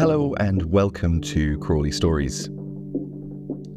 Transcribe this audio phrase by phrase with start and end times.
[0.00, 2.46] Hello and welcome to Crawley Stories.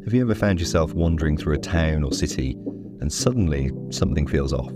[0.04, 2.52] Have you ever found yourself wandering through a town or city
[3.02, 4.72] and suddenly something feels off?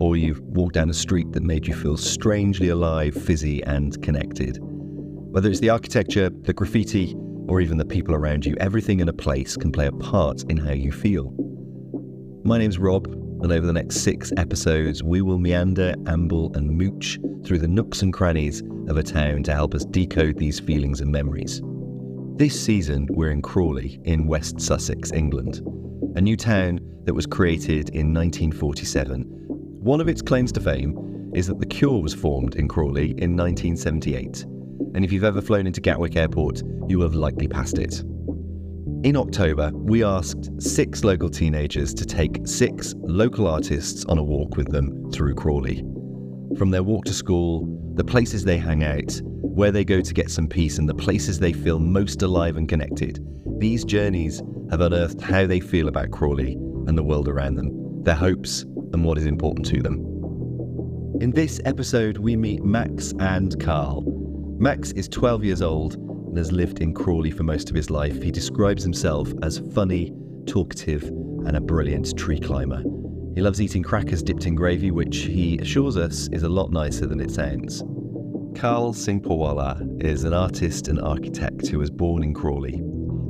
[0.00, 4.60] Or you've walked down a street that made you feel strangely alive, fizzy, and connected?
[4.62, 7.14] Whether it's the architecture, the graffiti,
[7.48, 10.56] or even the people around you, everything in a place can play a part in
[10.56, 11.34] how you feel.
[12.44, 17.18] My name's Rob, and over the next six episodes, we will meander, amble, and mooch
[17.44, 21.10] through the nooks and crannies of a town to help us decode these feelings and
[21.10, 21.62] memories.
[22.36, 25.60] This season, we're in Crawley in West Sussex, England,
[26.16, 29.22] a new town that was created in 1947.
[29.80, 33.36] One of its claims to fame is that The Cure was formed in Crawley in
[33.36, 34.44] 1978,
[34.94, 38.02] and if you've ever flown into Gatwick Airport, you will have likely passed it.
[39.04, 44.56] In October, we asked six local teenagers to take six local artists on a walk
[44.56, 45.84] with them through Crawley.
[46.56, 47.64] From their walk to school,
[47.94, 51.38] the places they hang out, where they go to get some peace, and the places
[51.38, 53.24] they feel most alive and connected,
[53.60, 54.42] these journeys
[54.72, 56.54] have unearthed how they feel about Crawley
[56.88, 59.98] and the world around them, their hopes, and what is important to them.
[61.20, 64.02] In this episode, we meet Max and Karl.
[64.58, 68.22] Max is 12 years old and has lived in Crawley for most of his life.
[68.22, 70.12] He describes himself as funny,
[70.46, 72.82] talkative, and a brilliant tree climber.
[73.34, 77.06] He loves eating crackers dipped in gravy, which he assures us is a lot nicer
[77.06, 77.82] than it sounds.
[78.54, 82.82] Karl Singporewala is an artist and architect who was born in Crawley.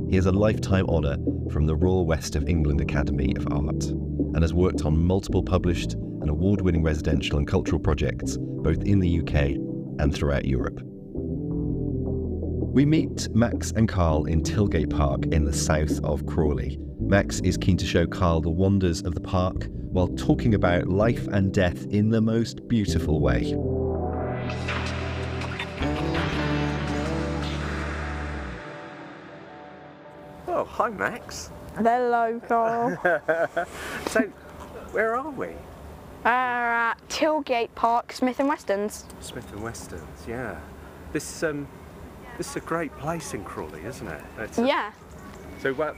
[0.09, 1.17] He has a lifetime honour
[1.51, 5.93] from the Royal West of England Academy of Art and has worked on multiple published
[5.93, 9.55] and award winning residential and cultural projects both in the UK
[9.99, 10.81] and throughout Europe.
[12.71, 16.77] We meet Max and Karl in Tilgate Park in the south of Crawley.
[16.99, 21.27] Max is keen to show Karl the wonders of the park while talking about life
[21.29, 23.55] and death in the most beautiful way.
[30.47, 31.49] Oh, hi Max.
[31.75, 32.97] Hello, Karl.
[34.09, 34.21] So,
[34.91, 35.47] where are we?
[36.23, 39.05] We're at Tilgate Park, Smith and Westerns.
[39.21, 40.59] Smith and Westerns, yeah.
[41.11, 41.67] This um,
[42.39, 44.21] this is a great place in Crawley, isn't it?
[44.39, 44.93] It's a- Yeah.
[45.61, 45.95] So, what?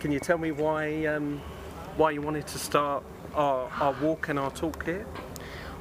[0.00, 1.40] Can you tell me why um,
[1.96, 3.02] why you wanted to start
[3.34, 5.06] our, our walk and our talk here?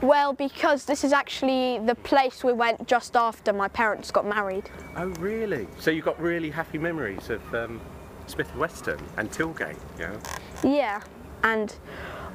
[0.02, 4.70] Well, because this is actually the place we went just after my parents got married.
[4.96, 5.68] Oh, really?
[5.78, 7.82] So you've got really happy memories of um,
[8.28, 10.16] Smith and Western and Tilgate, yeah?
[10.64, 11.02] Yeah.
[11.44, 11.76] And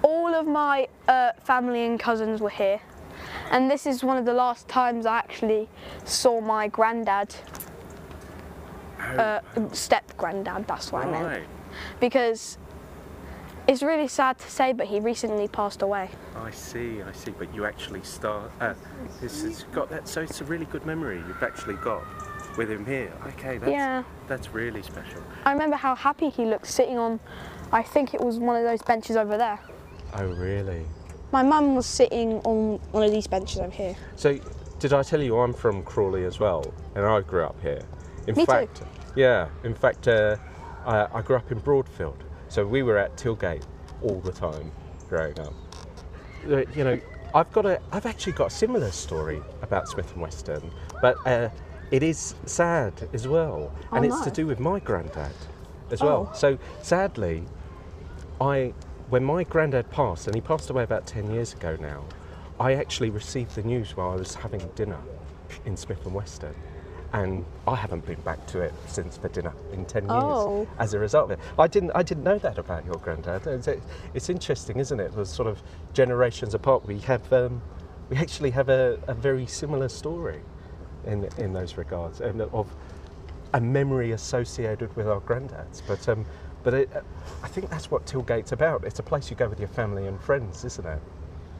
[0.02, 2.80] all of my uh, family and cousins were here.
[3.50, 5.68] And this is one of the last times I actually
[6.04, 7.34] saw my granddad,
[9.00, 9.40] uh,
[9.72, 11.44] step granddad, that's what I meant.
[12.00, 12.58] Because
[13.68, 16.10] it's really sad to say, but he recently passed away.
[16.36, 17.30] I see, I see.
[17.30, 18.50] But you actually start.
[18.60, 18.74] Uh,
[19.20, 20.08] this has got that.
[20.08, 22.02] So it's a really good memory you've actually got
[22.56, 23.12] with him here.
[23.28, 24.02] Okay, that's Yeah.
[24.28, 25.22] that's really special.
[25.44, 27.20] I remember how happy he looked sitting on,
[27.70, 29.58] I think it was one of those benches over there.
[30.14, 30.84] Oh, really?
[31.32, 33.96] My mum was sitting on one of these benches over here.
[34.16, 34.38] So,
[34.78, 37.80] did I tell you I'm from Crawley as well, and I grew up here.
[38.26, 38.52] In Me too.
[38.52, 38.82] fact,
[39.16, 39.48] yeah.
[39.64, 40.36] In fact, uh,
[40.84, 43.64] I, I grew up in Broadfield, so we were at Tilgate
[44.02, 44.70] all the time
[45.08, 45.54] growing up.
[46.50, 47.00] Uh, You know,
[47.34, 50.70] I've got a, I've actually got a similar story about Smith and Western,
[51.00, 51.48] but uh,
[51.90, 55.32] it is sad as well, and Oh, it's to do with my granddad
[55.90, 56.28] as well.
[56.30, 56.36] Oh.
[56.36, 57.44] So sadly,
[58.40, 58.74] I,
[59.12, 62.02] when my granddad passed, and he passed away about 10 years ago now,
[62.58, 64.96] I actually received the news while I was having dinner
[65.66, 66.54] in Smith and Western.
[67.12, 70.66] And I haven't been back to it since for dinner in 10 years Oh.
[70.78, 71.40] as a result of it.
[71.58, 73.46] I didn't, I didn't know that about your granddad.
[73.46, 73.68] It's,
[74.14, 75.12] it's interesting, isn't it?
[75.12, 75.62] We're sort of
[75.92, 76.86] generations apart.
[76.86, 77.60] We have, um,
[78.08, 80.40] we actually have a, a very similar story
[81.04, 82.74] in, in those regards and of
[83.52, 85.82] a memory associated with our granddads.
[85.86, 86.24] But um,
[86.62, 86.90] but it,
[87.42, 88.84] I think that's what Tilgate's about.
[88.84, 90.98] It's a place you go with your family and friends, isn't it?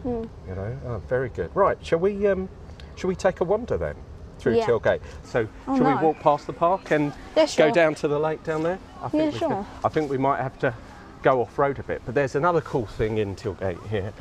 [0.03, 0.25] Hmm.
[0.49, 1.51] You know, oh, very good.
[1.55, 2.49] Right, shall we um,
[2.97, 3.97] shall we take a wander then
[4.39, 4.67] through Yeah.
[4.67, 5.01] Tilgate?
[5.23, 8.43] So Oh, shall we walk past the park and Yeah, go down to the lake
[8.45, 8.79] down there?
[9.03, 9.67] I think Yeah, we sure.
[9.85, 10.75] I think we might have to
[11.23, 12.03] go off road a bit.
[12.05, 14.13] But there's another cool thing in Tilgate here.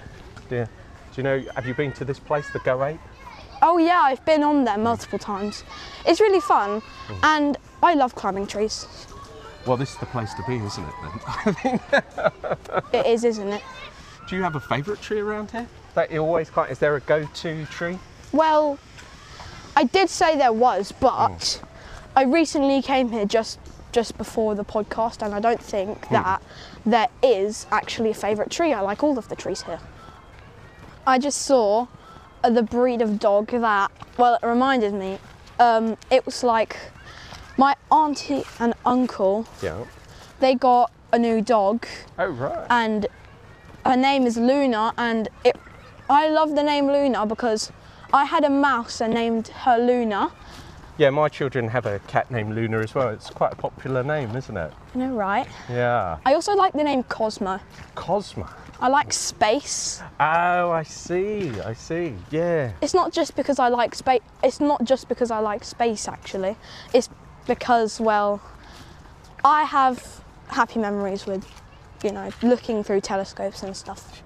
[0.50, 0.66] Yeah.
[0.66, 1.44] Do you know?
[1.56, 3.00] Have you been to this place, the Go Ape?
[3.64, 5.64] Oh yeah, I've been on there multiple times.
[6.06, 6.82] It's really fun,
[7.22, 8.88] and I love climbing trees.
[9.66, 11.54] Well, this is the place to be, isn't it?
[11.64, 11.80] Then.
[12.94, 13.62] It is, isn't it?
[14.28, 15.68] Do you have a favourite tree around here?
[15.94, 16.72] That you always quite.
[16.72, 18.00] Is there a go-to tree?
[18.32, 18.80] Well,
[19.76, 21.62] I did say there was, but
[22.16, 23.60] I recently came here just
[23.92, 26.42] just before the podcast, and I don't think that
[26.86, 28.74] there is actually a favourite tree.
[28.74, 29.80] I like all of the trees here.
[31.06, 31.88] I just saw
[32.44, 35.20] uh, the breed of dog that, well, it reminded me.
[35.60, 36.78] Um, it was like
[37.62, 39.84] My auntie and uncle, Yeah.
[40.40, 41.86] they got a new dog,
[42.18, 42.66] Oh right.
[42.72, 43.06] and
[43.86, 45.56] her name is Luna, and it.
[46.10, 47.72] I love the name Luna because
[48.12, 50.32] I had a mouse and named her Luna.
[50.98, 53.10] yeah, my children have a cat named Luna as well.
[53.10, 54.74] It's quite a popular name, isn't it?
[54.96, 55.48] You know, right?
[55.70, 56.18] Yeah.
[56.26, 57.60] I also like the name Cosmo.
[57.94, 58.48] Cosmo.
[58.80, 60.02] I like space.
[60.20, 61.52] Oh, I see.
[61.62, 62.16] I see.
[62.32, 62.72] Yeah.
[62.82, 64.22] It's not just because I like space.
[64.44, 66.08] It's not just because I like space.
[66.08, 66.56] Actually,
[66.92, 67.08] it's
[67.48, 68.42] because well,
[69.44, 71.46] I have happy memories with,
[72.04, 74.24] you know, looking through telescopes and stuff.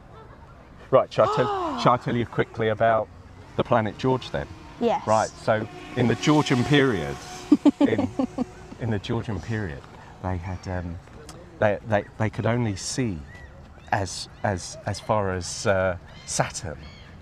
[0.91, 1.11] Right.
[1.11, 3.07] Shall I tell, shall I tell you quickly about
[3.55, 4.47] the planet George then?
[4.79, 5.05] Yes.
[5.07, 5.29] Right.
[5.29, 7.15] So in the Georgian period,
[7.79, 8.09] in,
[8.81, 9.81] in the Georgian period,
[10.23, 10.97] they had um,
[11.59, 13.17] they, they they could only see
[13.91, 16.77] as as as far as uh, Saturn,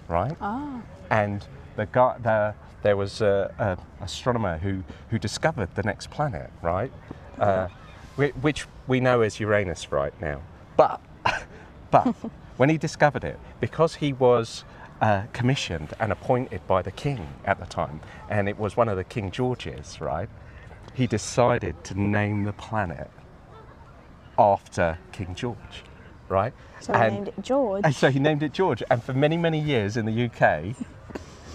[0.07, 0.35] right?
[0.41, 0.81] Ah.
[1.09, 1.45] And
[1.75, 6.91] the guy the there was a, a astronomer who who discovered the next planet, right?
[7.39, 7.67] Uh,
[8.41, 10.41] which we know as Uranus right now,
[10.77, 11.01] but
[11.91, 12.05] but
[12.57, 14.63] when he discovered it, because he was
[15.01, 17.99] uh, commissioned and appointed by the king at the time,
[18.29, 20.29] and it was one of the King Georges, right?
[20.93, 23.09] He decided to name the planet
[24.37, 25.83] after King George,
[26.29, 26.53] right?
[26.79, 27.81] So And- named it George.
[27.83, 28.83] and so he named it George.
[28.91, 30.75] And for many, many years in the UK,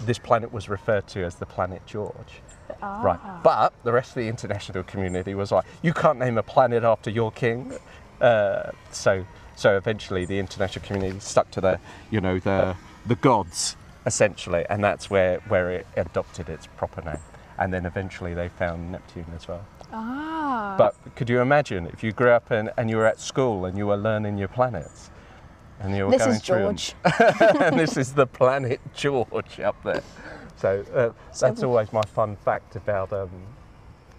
[0.05, 2.41] this planet was referred to as the planet George.
[2.81, 3.19] Right.
[3.43, 7.09] But the rest of the international community was like, you can't name a planet after
[7.09, 7.73] your king.
[8.21, 9.25] Uh, so,
[9.55, 11.79] so eventually the international community stuck to the,
[12.11, 12.75] you know, the
[13.05, 13.75] the gods
[14.05, 17.19] essentially, and that's where where it adopted its proper name.
[17.57, 19.65] And then eventually they found Neptune as well.
[19.91, 20.75] ah.
[20.77, 23.77] But could you imagine if you grew up and, and you were at school and
[23.77, 25.09] you were learning your planets?
[25.79, 26.95] And you were this going is George.
[27.61, 30.03] and this is the planet George up there.
[30.57, 33.29] So uh, that's always my fun fact about um,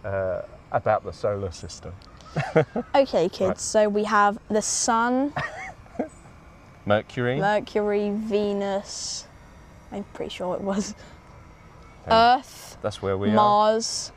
[0.04, 0.42] uh,
[0.72, 1.92] about the solar system.
[2.94, 3.40] okay, kids.
[3.40, 3.60] Right.
[3.60, 5.34] So we have the Sun,
[6.86, 9.26] Mercury, Mercury, Venus.
[9.92, 10.94] I'm pretty sure it was.
[12.06, 13.34] Earth, that's where we are.
[13.34, 14.12] Mars,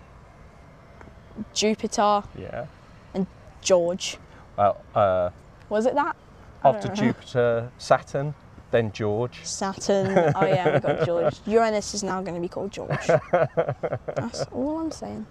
[1.53, 2.67] Jupiter, Yeah.
[3.13, 3.27] And
[3.61, 4.17] George.
[4.57, 5.31] Well, uh,
[5.69, 6.15] Was it that?
[6.63, 6.93] After know.
[6.95, 8.33] Jupiter, Saturn,
[8.71, 9.39] then George.
[9.43, 10.33] Saturn.
[10.35, 11.35] Oh yeah, we got George.
[11.45, 13.05] Uranus is now going to be called George.
[13.07, 15.25] That's all I'm saying.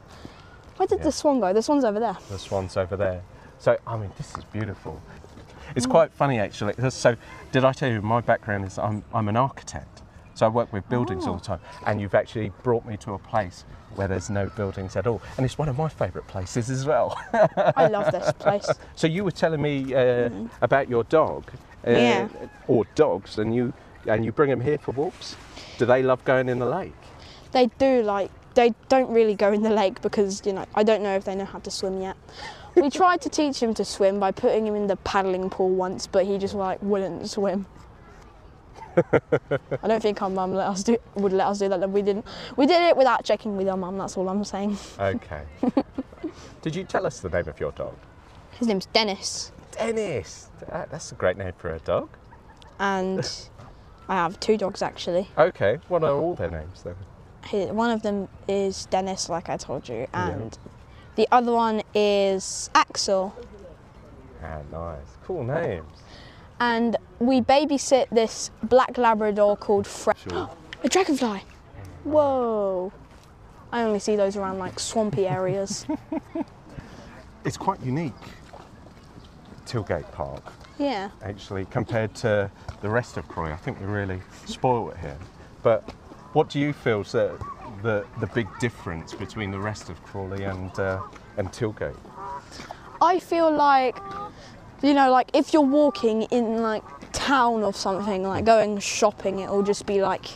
[0.76, 1.04] Where did Yeah.
[1.04, 1.52] the swan go?
[1.52, 2.16] The swan's over there.
[2.30, 3.22] The swans over there.
[3.58, 5.00] So I mean, this is beautiful.
[5.76, 5.90] It's Mm.
[5.90, 6.74] quite funny actually.
[6.90, 7.16] So
[7.52, 9.91] did I tell you my background is I'm I'm an architect.
[10.34, 13.18] So I work with buildings all the time, and you've actually brought me to a
[13.18, 13.64] place
[13.94, 17.18] where there's no buildings at all, and it's one of my favourite places as well.
[17.76, 18.68] I love this place.
[18.96, 20.30] so you were telling me uh,
[20.62, 21.44] about your dog,
[21.84, 21.96] uh, Mm.
[21.98, 22.28] Yeah.
[22.68, 23.72] or dogs, and you
[24.06, 25.36] and you bring them here for walks.
[25.78, 26.94] Do they love going in the lake?
[27.52, 31.02] They do like they don't really go in the lake because you know I don't
[31.02, 32.16] know if they know how to swim yet.
[32.74, 36.06] We tried to teach him to swim by putting him in the paddling pool once,
[36.06, 37.66] but he just like wouldn't swim.
[39.82, 41.90] I don't think our mum let us do would let us do that.
[41.90, 42.24] We didn't.
[42.56, 43.98] We did it without checking with our mum.
[43.98, 44.76] That's all I'm saying.
[44.98, 45.42] Okay.
[46.62, 47.94] Did you tell us the name of your dog?
[48.52, 50.48] His name's Dennis, Dennis.
[50.68, 52.08] That- That's a great name for a dog.
[52.78, 53.20] and
[54.08, 55.28] I have two dogs actually.
[55.36, 55.78] Okay.
[55.88, 57.74] What are all their names then?
[57.74, 60.28] One of them is Dennis, like I told you, Yeah.
[60.30, 60.58] and
[61.16, 63.34] the other one is Axel.
[64.42, 65.16] Ah, nice.
[65.24, 65.98] Cool names.
[66.60, 70.18] And we babysit this black Labrador called Fred.
[70.18, 70.50] Sure.
[70.84, 71.42] A dragonfly.
[72.04, 72.92] Whoa.
[73.70, 75.86] I only see those around like swampy areas.
[77.44, 78.12] It's quite unique,
[79.66, 80.44] Tilgate Park,
[80.78, 81.10] yeah.
[81.22, 82.48] actually, compared to
[82.82, 83.50] the rest of Crawley.
[83.50, 85.18] I think we really spoil it here.
[85.64, 85.90] But
[86.34, 87.36] what do you feel is the,
[87.82, 91.02] the, the big difference between the rest of Crawley and, uh,
[91.36, 91.96] and Tilgate?
[93.00, 93.96] I feel like,
[94.80, 99.62] you know, like if you're walking in like town or something, like going shopping, it'll
[99.62, 100.26] just be like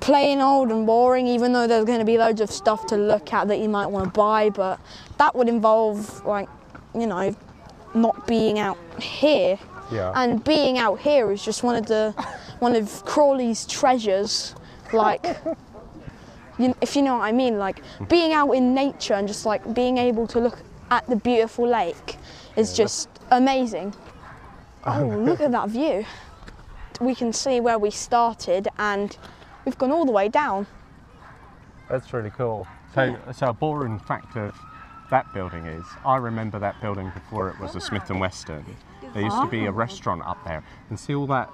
[0.00, 3.32] plain old and boring, even though there's going to be loads of stuff to look
[3.32, 4.50] at that you might want to buy.
[4.50, 4.80] But
[5.18, 6.48] that would involve, like,
[6.94, 7.34] you know,
[7.94, 9.58] not being out here.
[9.90, 10.12] Yeah.
[10.16, 12.12] And being out here is just one of the
[12.58, 14.54] one of Crawley's treasures.
[14.92, 15.24] Like,
[16.58, 19.74] you, if you know what I mean, like being out in nature and just like
[19.74, 20.58] being able to look
[20.90, 22.16] at the beautiful lake
[22.56, 23.94] is just amazing.
[24.84, 26.04] Oh, oh, look at that view.
[27.00, 29.16] We can see where we started and
[29.64, 30.66] we've gone all the way down.
[31.88, 32.66] That's really cool.
[32.94, 34.54] So, so a boring fact of
[35.10, 38.64] that building is, I remember that building before it was a Smith and Western.
[39.12, 39.74] There used to be a ah.
[39.74, 41.50] restaurant up there, and see all that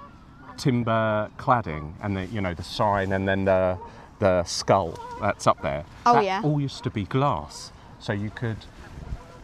[0.57, 3.77] timber cladding and the you know the sign and then the
[4.19, 5.83] the skull that's up there.
[6.05, 6.41] Oh, That yeah.
[6.43, 7.71] all used to be glass.
[7.99, 8.57] So you could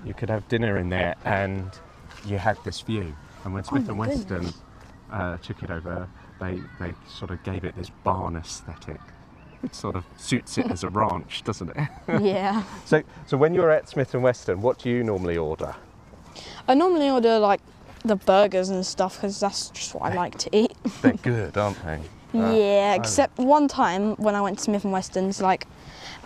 [0.06, 1.72] you could have dinner in there, and
[2.26, 3.16] you had this view.
[3.46, 4.52] And when Smith Oh and Western
[5.12, 6.08] uh, took it over,
[6.40, 9.00] they they sort of gave it this barn aesthetic.
[9.64, 11.88] It sort of suits it as a ranch, doesn't it?
[12.22, 12.64] yeah.
[12.86, 15.76] so so when you're at Smith and Western, what do you normally order?
[16.68, 17.62] I normally order like
[18.04, 20.74] the burgers and stuff because that's just what I like to eat.
[21.02, 22.02] They're good, aren't they?
[22.38, 25.68] Uh, yeah, I- except one time when I went to Smith and Western's, like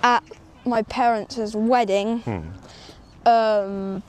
[0.04, 0.24] at
[0.66, 3.28] my parents' wedding, Hmm.
[3.30, 4.04] um,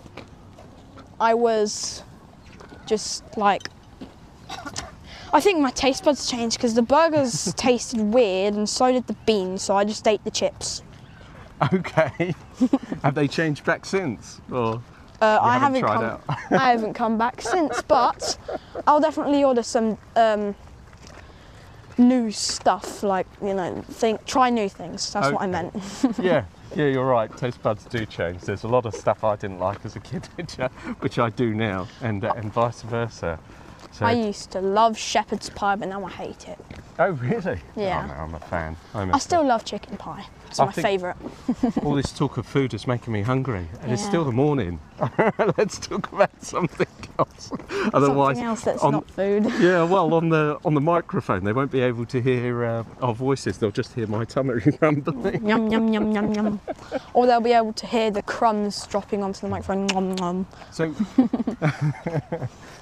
[1.21, 2.03] I was
[2.91, 3.69] just like,
[5.33, 9.15] I think my taste buds changed because the burgers tasted weird and so did the
[9.25, 10.83] beans, so I just ate the chips.
[11.73, 12.35] Okay.
[13.03, 14.41] have they changed back since?
[14.51, 14.83] Or
[15.23, 16.05] Uh, I haven't haven't tried come.
[16.05, 16.23] out?
[16.51, 18.37] I haven't come back since, but
[18.89, 20.55] I'll definitely order some um,
[21.97, 23.03] new stuff.
[23.05, 25.13] Like you know, think try new things.
[25.13, 25.75] That's what I meant.
[26.21, 26.45] yeah,
[26.77, 27.35] yeah, you're right.
[27.37, 28.43] Taste buds do change.
[28.43, 30.27] There's a lot of stuff I didn't like as a kid,
[31.01, 33.39] which I, do now, and uh, and vice versa.
[33.93, 36.59] So, I used to love shepherd's pie, but now I hate it.
[36.99, 37.61] oh really?
[37.77, 38.05] Yeah.
[38.05, 38.77] Oh, no, I'm a fan.
[38.95, 40.27] I still love chicken pie.
[40.49, 41.17] It's I my favourite.
[41.85, 44.81] all this talk of food is making me hungry, and it's still the morning.
[45.57, 46.87] Let's talk about something
[47.21, 47.51] else.
[47.95, 49.45] Otherwise, Something else that's on- not food.
[49.61, 53.15] Yeah, well, on the on the microphone, they won't be able to hear uh, our
[53.15, 53.59] voices.
[53.59, 55.47] They'll just hear my tummy rumbling.
[55.47, 56.61] yum yum yum yum yum.
[57.15, 59.87] Or they'll be able to hear the crumbs dropping onto the microphone.
[59.89, 60.47] Nom, nom.
[60.71, 60.95] So,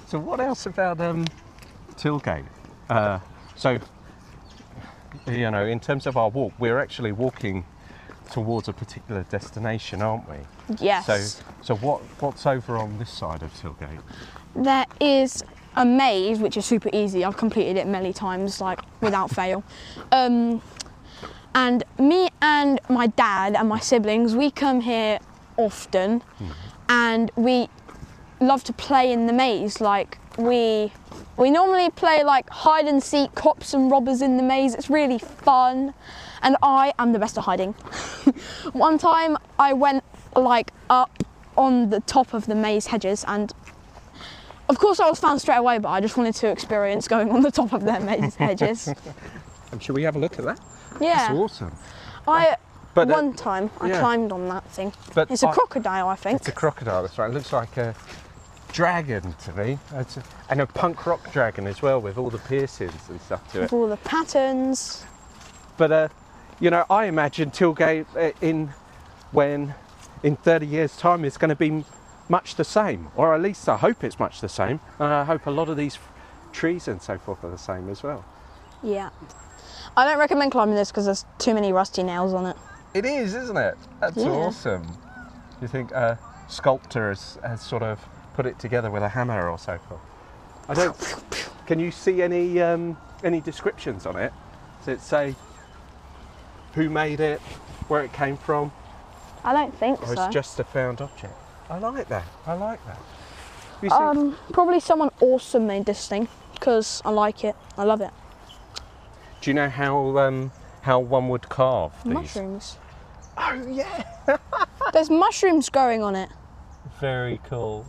[0.07, 1.25] so what else about um,
[1.97, 2.45] Tilgate?
[2.89, 3.19] Uh,
[3.55, 3.77] so,
[5.27, 7.65] you know, in terms of our walk, we're actually walking
[8.31, 10.37] towards a particular destination, aren't we?
[10.79, 11.05] Yes.
[11.05, 13.99] So, so what what's over on this side of Tilgate?
[14.55, 15.43] There is
[15.75, 17.23] a maze which is super easy.
[17.23, 19.63] I've completed it many times, like without fail.
[20.11, 20.61] Um,
[21.55, 25.19] and me and my dad and my siblings, we come here
[25.57, 26.21] often,
[26.87, 27.69] and we
[28.39, 29.81] love to play in the maze.
[29.81, 30.91] Like we
[31.37, 34.75] we normally play like hide and seek, cops and robbers in the maze.
[34.75, 35.93] It's really fun,
[36.41, 37.73] and I am the best at hiding.
[38.73, 40.03] One time I went
[40.35, 41.11] like up
[41.57, 43.53] on the top of the maze hedges and
[44.69, 47.41] of course, I was found straight away, but I just wanted to experience going on
[47.41, 48.93] the top of their maze hedges.
[49.71, 50.59] Um, shall we have a look at that?
[50.99, 51.71] Yeah, It's awesome.
[52.27, 52.57] I
[52.95, 53.99] But uh, one time I yeah.
[53.99, 54.91] climbed on that thing.
[55.13, 56.37] but It's a I- crocodile, I think.
[56.39, 57.03] It's a crocodile.
[57.03, 57.29] That's right.
[57.29, 57.93] It looks like a
[58.71, 62.39] dragon to me, It's a- and a punk rock dragon as well, with all the
[62.39, 63.61] piercings and stuff to it.
[63.61, 65.03] With all the patterns.
[65.77, 66.07] But uh,
[66.59, 68.73] you know, I imagine Tilgate uh, in
[69.31, 69.75] when
[70.23, 71.85] in 30 years' time is going to be
[72.27, 74.79] much the same, or at least I hope it's much the same.
[74.99, 76.11] And I hope a lot of these f-
[76.51, 78.25] trees and so forth are the same as well.
[78.83, 79.09] Yeah.
[79.95, 82.55] I don't recommend climbing this because there's too many rusty nails on it.
[82.93, 83.77] It is, isn't it?
[83.99, 84.29] That's Yeah.
[84.29, 84.85] awesome.
[85.61, 87.99] You think a sculptor has, has sort of
[88.33, 90.01] put it together with a hammer or so forth?
[90.67, 91.49] I don't.
[91.65, 94.33] Can you see any um, any descriptions on it?
[94.79, 95.35] Does it say
[96.73, 97.39] who made it,
[97.87, 98.71] where it came from,
[99.43, 100.23] I don't think or so.
[100.25, 101.33] it's just a found object?
[101.69, 102.25] I like that.
[102.45, 102.99] I like that.
[103.81, 107.55] You see, Um, probably someone awesome made this thing because I like it.
[107.77, 108.11] I love it.
[109.41, 112.13] do you know how um, how one would carve these?
[112.13, 112.77] Mushrooms.
[113.37, 114.03] Oh yeah.
[114.93, 116.29] There's mushrooms growing on it.
[116.99, 117.85] Very cool.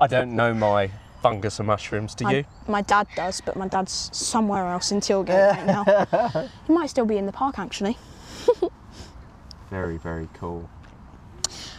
[0.00, 0.90] I don't know my
[1.24, 2.14] fungus and mushrooms.
[2.14, 2.44] Do My- you?
[2.68, 6.48] My dad does, but my dad's somewhere else in Tilgate right now.
[6.66, 7.96] he might still be in the park actually.
[9.70, 10.68] Very very cool.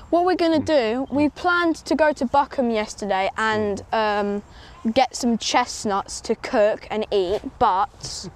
[0.10, 0.66] What we're gonna mm.
[0.66, 4.42] do, we planned to go to Buchan yesterday and mm.
[4.84, 8.28] um, get some chestnuts to cook and eat, but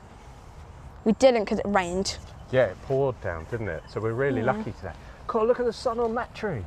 [1.05, 2.17] we didn't because it rained.
[2.51, 3.81] Yeah, it poured down, didn't it?
[3.89, 4.53] So we're really Yeah.
[4.53, 4.93] lucky today.
[5.25, 6.63] God, look at the sun on that tree.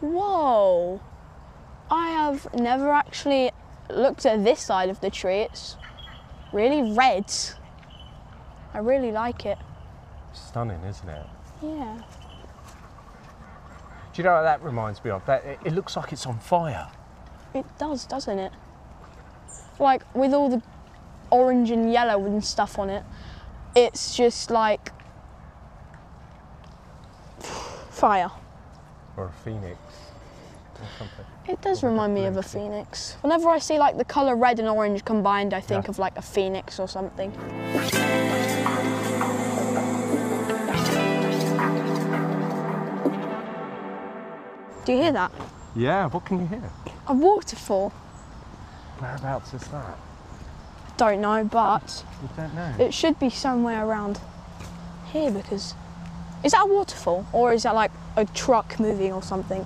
[0.00, 1.00] Whoa!
[1.90, 3.50] I have never actually
[3.90, 5.40] looked at this side of the tree.
[5.40, 5.76] It's
[6.52, 7.32] really red.
[8.74, 9.58] I really like it.
[10.32, 11.26] Stunning, isn't it?
[11.62, 11.98] Yeah.
[14.12, 15.24] Do you know what that reminds me of?
[15.26, 16.88] That it, it looks like it's on fire.
[17.54, 18.52] It does, doesn't it?
[19.78, 20.62] Like with all the
[21.30, 23.04] orange and yellow and stuff on it,
[23.74, 24.90] it's just like
[27.90, 28.30] fire.
[29.16, 29.78] Or a phoenix.
[31.48, 33.16] It does Or like a remind me of a phoenix.
[33.22, 35.90] Whenever I see like the colour red and orange combined, I think Yeah.
[35.90, 37.32] of like a phoenix or something.
[44.84, 45.30] Do you hear that?
[45.76, 46.70] Yeah, what can you hear?
[47.06, 47.90] A waterfall.
[49.00, 49.98] Whereabouts is that?
[50.96, 52.74] Don't know, but You don't know.
[52.84, 54.18] it should be somewhere around
[55.12, 55.74] here because
[56.42, 59.64] is that a waterfall or is that like a truck moving or something.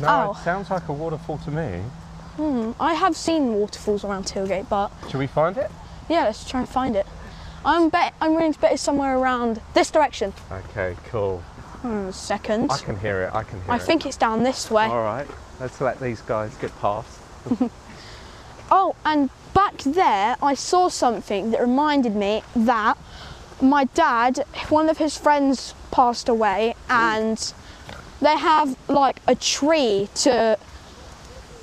[0.00, 0.30] No, Ow.
[0.32, 1.80] it sounds like a waterfall to me.
[2.36, 5.70] Hmm, I have seen waterfalls around Tilgate, but Should we find it?
[6.08, 7.06] yeah, let's try and find it.
[7.64, 10.32] I'm bet I'm willing to bet it's somewhere around this direction.
[10.50, 11.38] Okay, cool.
[11.82, 12.70] Hmm, second.
[12.70, 13.34] I can hear it.
[13.34, 13.82] I can hear I it.
[13.82, 14.84] I think it's down this way.
[14.86, 15.26] All right,
[15.60, 17.18] let's let these guys get past.
[18.72, 22.96] Oh, and back there, I saw something that reminded me that
[23.60, 27.52] my dad, one of his friends passed away, and
[28.20, 30.58] they have like a tree to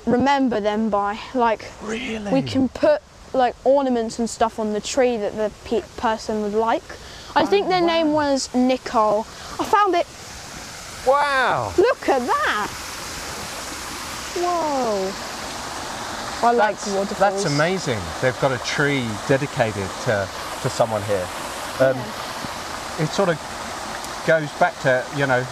[0.06, 1.18] remember them by.
[1.34, 2.32] Like, Really?
[2.32, 6.54] we can put like ornaments and stuff on the tree that the pe- person would
[6.54, 6.82] like.
[7.36, 9.20] I think their name was Nicole.
[9.60, 10.06] I found it.
[11.06, 11.72] Wow.
[11.78, 12.68] Look at that!
[14.36, 15.12] Whoa!
[16.48, 17.18] I like That's, waterfalls.
[17.42, 17.98] that's amazing.
[18.22, 20.28] They've got a tree dedicated to,
[20.62, 21.26] to someone here.
[21.80, 21.96] Um,
[23.00, 23.38] It sort of
[24.26, 25.44] goes back to, you know,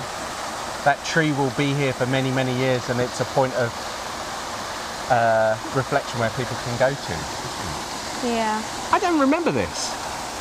[0.86, 3.74] that tree will be here for many, many years and it's a point of
[5.10, 7.12] uh, reflection where people can go to.
[8.26, 8.62] Yeah.
[8.92, 9.90] I don't remember this.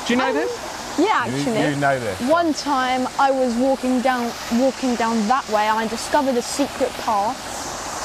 [0.05, 0.53] Do you know this?
[0.99, 1.69] Yeah, You- actually.
[1.69, 2.21] you know this.
[2.29, 6.91] One time I was walking down walking down that way and I discovered a secret
[7.01, 7.35] path.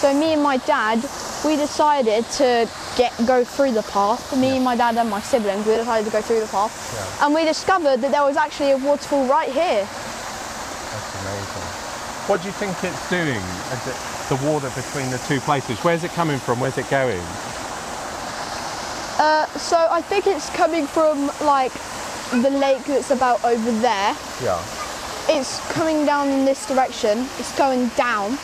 [0.01, 0.99] So me and my dad,
[1.45, 2.67] we decided to
[2.97, 4.35] get go through the path.
[4.35, 6.73] Me and my dad and my siblings, we decided to go through the path.
[7.21, 7.27] Yeah.
[7.27, 9.85] And we discovered that there was actually a waterfall right here.
[9.85, 11.80] That's amazing.
[12.27, 13.43] What do you think it's doing?
[14.29, 15.79] The water between the two places?
[15.81, 16.61] Where's it coming from?
[16.61, 17.21] Where's it going?
[19.19, 21.73] Uh, so I think it's coming from like
[22.43, 24.17] the lake that's about over there.
[24.43, 24.63] Yeah.
[25.29, 27.27] It's coming down in this direction.
[27.39, 28.39] It's going down.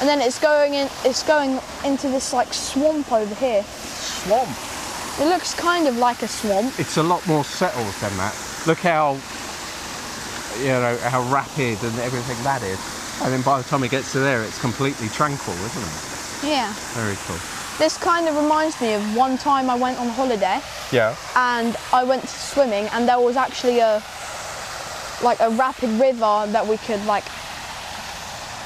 [0.00, 3.62] And then it's going in it's going into this like swamp over here.
[3.62, 4.50] Swamp.
[5.20, 6.78] It looks kind of like a swamp.
[6.78, 8.34] It's a lot more settled than that.
[8.66, 9.18] Look how
[10.60, 12.78] you know how rapid and everything that is.
[13.22, 16.48] And then by the time it gets to there, it's completely tranquil, isn't it?
[16.50, 16.72] Yeah.
[16.94, 17.38] Very cool.
[17.78, 20.60] This kind of reminds me of one time I went on holiday
[20.90, 21.16] Yeah.
[21.36, 24.02] and I went swimming and there was actually a
[25.22, 27.24] like a rapid river that we could like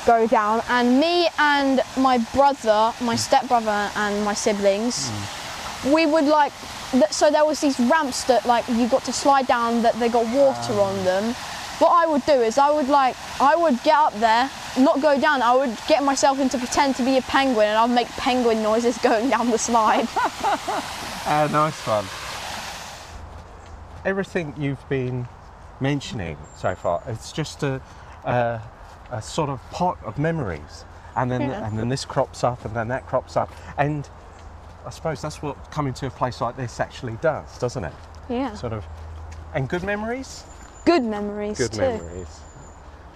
[0.07, 3.17] go down and me and my brother, my hmm.
[3.17, 5.93] stepbrother and my siblings hmm.
[5.93, 6.53] we would like
[6.93, 10.09] th- so there was these ramps that like you got to slide down that they
[10.09, 10.89] got water ah.
[10.89, 11.35] on them
[11.79, 15.19] what i would do is i would like i would get up there not go
[15.21, 18.63] down i would get myself into pretend to be a penguin and i'd make penguin
[18.63, 20.07] noises going down the slide
[21.29, 22.05] Ah, nice one.
[24.05, 25.27] Everything you've been
[25.81, 27.81] mentioning so far, it's just a,
[28.25, 28.61] a,
[29.11, 30.85] a sort of pot of memories,
[31.17, 31.67] and then Yeah.
[31.67, 34.09] and then this crops up, and then that crops up, and
[34.87, 37.95] I suppose that's what coming to a place like this actually does, doesn't it?
[38.29, 38.85] yeah Sort of,
[39.53, 40.45] and good memories.
[40.87, 42.41] Good memories Good too memories.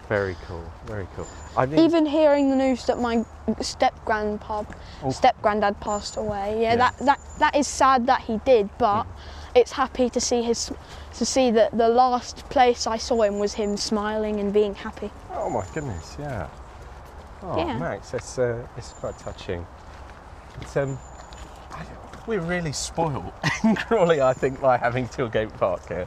[0.08, 0.64] Very cool.
[0.86, 1.26] Very cool.
[1.56, 3.24] I mean, even hearing the news that my
[3.60, 4.64] step grandpa
[5.02, 5.10] Oh.
[5.10, 6.76] step granddad passed away yeah, Yeah.
[6.76, 9.06] that that that is sad that he did but
[9.54, 10.70] it's happy to see his
[11.14, 15.10] to see that the last place i saw him was him smiling and being happy
[15.32, 16.48] Oh my goodness, yeah.
[17.42, 17.78] Oh, Yeah.
[17.78, 19.66] Max, it's uh, it's quite touching.
[20.60, 20.98] It's um,
[22.26, 23.32] we're really spoiled
[23.64, 26.06] in Crawley, I think, by having Tilgate Park here.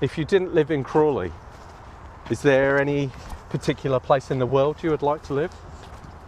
[0.00, 1.32] If you didn't live in Crawley,
[2.30, 3.10] is there any
[3.50, 5.52] particular place in the world you would like to live?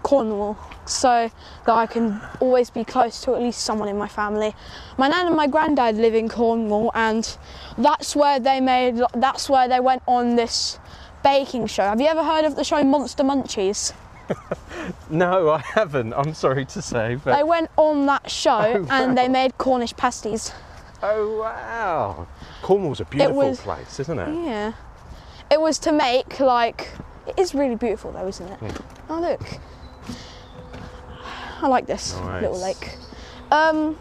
[0.03, 1.31] cornwall so
[1.65, 4.53] that i can always be close to at least someone in my family
[4.99, 7.39] my nan and my granddad live in cornwall and
[7.79, 10.81] that's where they made that's where they went on this
[11.23, 13.93] baking show have you ever heard of the show monster munchies
[15.09, 16.15] No, I haven't.
[16.15, 19.97] I'm sorry to say, but They went on that show Oh, and they made Cornish
[19.97, 20.51] pasties.
[21.03, 22.27] oh wow,
[22.63, 24.47] Cornwall's a beautiful was- place, isn't it?
[24.47, 24.73] Yeah.
[25.51, 26.89] It was to make like
[27.27, 28.59] it is really beautiful though, isn't it?
[28.59, 29.13] Hmm.
[29.13, 29.43] Oh look.
[31.61, 32.97] I like this little lake.
[33.51, 33.99] Um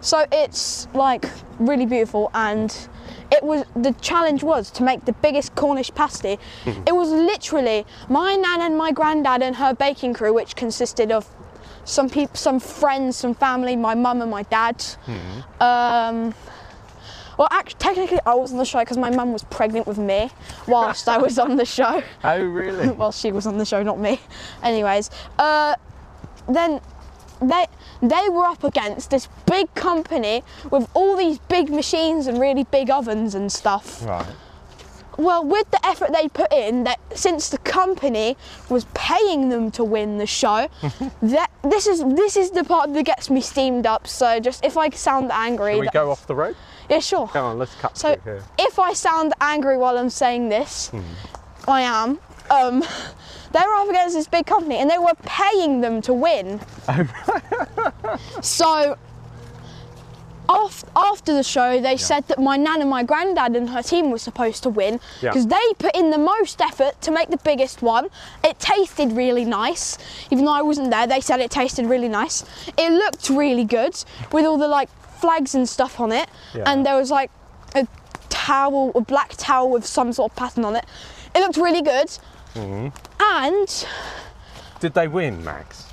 [0.00, 1.26] so it's like
[1.58, 2.76] really beautiful and
[3.30, 6.38] it was the challenge was to make the biggest Cornish pasty.
[6.64, 6.82] Hmm.
[6.86, 11.28] it was literally my nan and my granddad and her baking crew, which consisted of
[11.84, 14.82] some people, some friends, some family, my mum and my dad.
[15.04, 15.62] Hmm.
[15.62, 16.34] Um,
[17.38, 20.30] well, actually, technically, I was on the show because my mum was pregnant with me
[20.66, 22.02] whilst I was on the show.
[22.24, 22.88] Oh really?
[23.00, 24.20] well, she was on the show, not me.
[24.62, 25.74] Anyways, uh,
[26.48, 26.80] then
[27.40, 27.66] they
[28.02, 32.90] they were up against this big company with all these big machines and really big
[32.90, 34.04] ovens and stuff.
[34.04, 34.26] right.
[35.16, 38.36] Well, with the effort they put in, that since the company
[38.68, 40.68] was paying them to win the show,
[41.22, 44.06] that this is this is the part that gets me steamed up.
[44.08, 46.56] So just if I sound angry, we go off the road?
[46.88, 47.28] Yeah, sure.
[47.28, 48.42] Come on, let's cut So here.
[48.58, 50.90] if I sound angry while I'm saying this,
[51.66, 52.18] I am.
[52.50, 52.80] um,
[53.52, 56.60] they were up against this big company and they were paying them to win.
[58.42, 58.96] so
[60.48, 64.10] after, after the show, they said that my nan and my granddad and her team
[64.10, 65.30] were supposed to win Yeah.
[65.30, 68.10] because they put in the most effort to make the biggest one.
[68.44, 69.96] It tasted really nice,
[70.30, 71.06] even though I wasn't there.
[71.06, 72.44] They said it tasted really nice.
[72.76, 73.94] It looked really good
[74.32, 76.64] with all the like flags and stuff on it, Yeah.
[76.66, 77.30] and there was like
[77.74, 77.86] a
[78.28, 80.84] towel, a black towel with some sort of pattern on it.
[81.34, 82.08] It looked really good,
[82.54, 82.88] Mm-hmm.
[83.20, 83.86] and
[84.80, 85.84] Did they win, Max?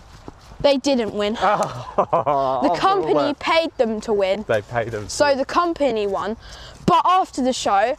[0.60, 1.34] they didn't win.
[1.96, 4.46] the company paid them to win.
[4.48, 5.10] They paid them.
[5.10, 6.38] So the company won,
[6.86, 7.98] but after the show,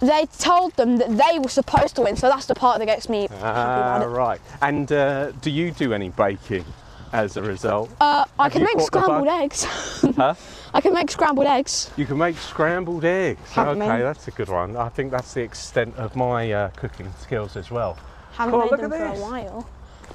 [0.00, 2.16] they told them that they were supposed to win.
[2.16, 4.40] So that's the part that gets me Ah, right.
[4.60, 6.64] And uh, do you do any baking
[7.12, 7.90] as a result?
[8.00, 9.64] Uh, I Have can make scrambled eggs.
[10.16, 10.34] huh?
[10.72, 11.90] I can make scrambled eggs.
[11.96, 13.40] You can make scrambled eggs.
[13.52, 14.76] Haven't okay, made- that's a good one.
[14.76, 17.98] I think that's the extent of my uh, cooking skills as well.
[18.32, 19.20] Haven't Oh, made look them at for this.
[19.20, 19.68] a while.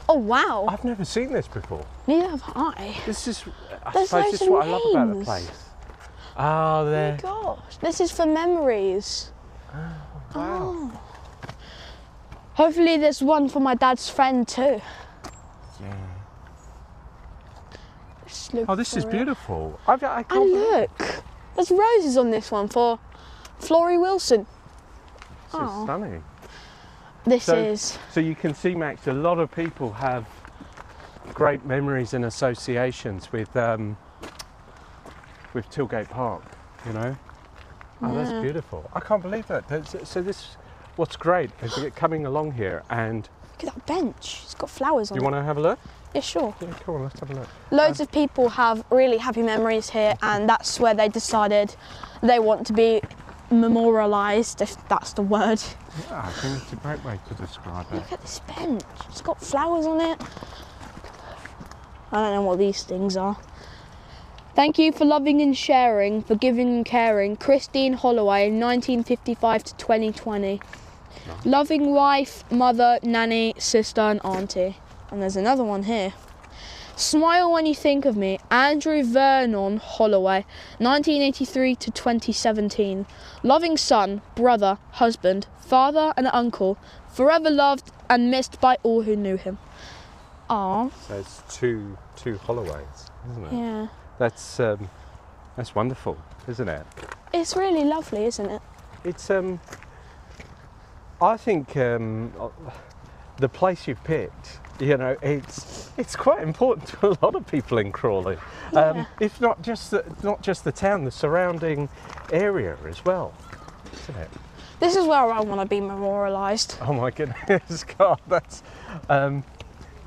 [0.08, 0.66] Oh wow!
[0.70, 1.84] I've never seen this before.
[2.06, 2.96] Neither have I.
[3.08, 3.44] This is,
[3.84, 5.26] I There's suppose, this is what I love about the names.
[5.26, 5.52] place.
[6.38, 9.32] Oh, Oh my gosh, this is for memories.
[10.36, 10.92] Wow.
[12.54, 14.80] Hopefully, there's one for my dad's friend too.
[15.82, 15.94] Yeah.
[18.46, 19.10] Just look Oh, this is it.
[19.12, 19.80] beautiful.
[19.88, 21.24] I, I can't And look,
[21.56, 23.00] there's roses on this one for
[23.58, 24.46] Flory Wilson.
[25.52, 26.24] this is stunning.
[27.26, 27.98] This So- is.
[28.12, 30.28] So you can see, Max, a lot of people have
[31.34, 33.98] great memories and associations with um,
[35.56, 36.44] with Tilgate Park.
[36.86, 37.18] You know,
[38.04, 38.88] oh, that's beautiful.
[38.94, 39.68] I can't believe that.
[39.68, 40.56] That's- So this,
[40.98, 44.42] what's great is you're coming along here, and Look at that bench.
[44.44, 45.24] It's got flowers on you it.
[45.26, 45.80] You want to have a look?
[46.16, 46.56] Yeah, sure.
[46.62, 47.50] Yeah, come on, let's have a look.
[47.72, 51.76] Loads um, of people have really happy memories here, and that's where they decided
[52.24, 53.02] they want to be
[53.52, 55.62] memorialised, if that's the word.
[56.10, 57.96] Yeah, I think it's a great way to describe it.
[57.96, 58.82] Look at this bench.
[59.10, 60.22] It's got flowers on it.
[62.14, 63.38] I don't know what these things are.
[64.56, 67.36] Thank you for loving and sharing, for giving and caring.
[67.36, 70.62] Christine Holloway, 1955 to 2020.
[71.44, 74.78] Loving wife, mother, nanny, sister, and auntie.
[75.12, 76.14] And there's another one here.
[76.96, 78.40] Smile when you think of me.
[78.50, 80.46] Andrew Vernon Holloway,
[80.78, 83.06] 1983 to 2017.
[83.44, 86.78] Loving son, brother, husband, father, and uncle.
[87.10, 89.58] Forever loved and missed by all who knew him.
[90.50, 93.54] Ah, So it's two two Holloways, isn't it?
[93.54, 93.88] yeah.
[94.20, 94.90] That's um,
[95.58, 96.86] that's wonderful, isn't it?
[97.34, 98.62] It's really lovely, isn't it?
[99.04, 99.60] It's um,
[101.22, 102.50] I think um, uh,
[103.38, 107.78] the place you've picked, you know, it's it's quite important to a lot of people
[107.78, 108.38] in Crawley.
[108.74, 108.80] Yeah.
[108.80, 111.90] Um, if not just the, not just the town, the surrounding
[112.32, 113.34] area as well,
[113.94, 114.30] isn't it?
[114.80, 116.78] This is where I want to be memorialised.
[116.82, 118.62] Oh my goodness, God, that's
[119.10, 119.44] um,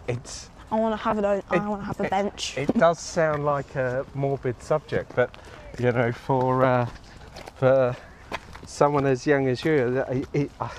[0.07, 2.59] it's I want to have a, I It- want to have a bench.
[2.59, 5.35] it does sound like a morbid subject, but
[5.79, 6.87] you know, for uh,
[7.57, 7.97] for
[8.67, 10.71] someone as young as you, it, it, I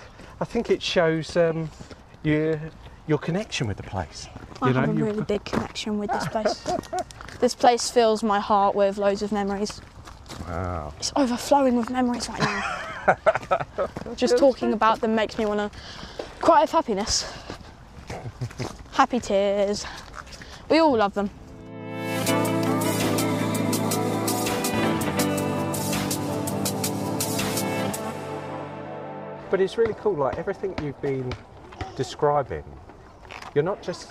[0.41, 1.69] I think it shows um,
[2.21, 2.59] your
[3.09, 4.27] your connection with the place.
[4.61, 6.63] I You know, have a you- really big connection with this place.
[7.39, 9.81] this place fills my heart with loads of memories.
[10.47, 10.93] Wow.
[10.99, 13.87] It's overflowing with memories right now.
[14.15, 15.79] Just talking about them makes me want to
[16.39, 17.25] cry of happiness.
[18.91, 19.85] Happy tears.
[20.69, 21.31] We all love them.
[29.49, 30.13] But it's really cool.
[30.13, 31.33] Like everything you've been
[31.95, 32.63] describing,
[33.53, 34.09] you're not just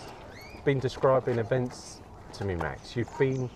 [0.64, 2.00] been describing events
[2.34, 2.96] to me, Max.
[2.96, 3.48] You've been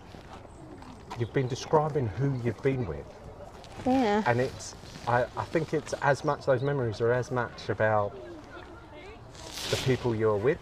[1.18, 3.04] you've been describing who you've been with.
[3.86, 4.22] Yeah.
[4.26, 4.74] and it's
[5.08, 8.14] I, I think it's as much those memories are as much about
[9.70, 10.58] the people you're with